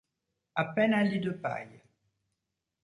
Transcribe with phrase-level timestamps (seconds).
[0.55, 1.79] À peine un lit de paille.